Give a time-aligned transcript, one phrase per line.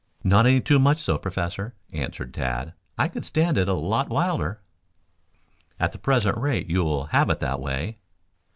[0.23, 2.73] "Not any too much so, Professor," answered Tad.
[2.97, 4.59] "I could stand it a lot wilder."
[5.79, 7.99] "At the present rate you will have it that way."